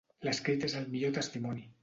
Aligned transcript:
L'escrit 0.27 0.65
és 0.69 0.75
el 0.81 0.89
millor 0.95 1.15
testimoni. 1.19 1.67